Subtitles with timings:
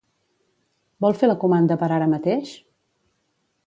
[1.05, 2.59] Vol fer la comanda per ara mateix?